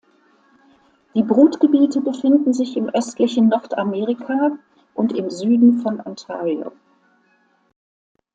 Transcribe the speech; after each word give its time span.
Die 1.13 1.21
Brutgebiete 1.21 2.01
befinden 2.01 2.53
sich 2.55 2.75
im 2.75 2.89
östlichen 2.89 3.49
Nordamerika 3.49 4.57
und 4.95 5.13
im 5.13 5.29
Süden 5.29 5.77
von 5.81 6.01
Ontario. 6.03 6.71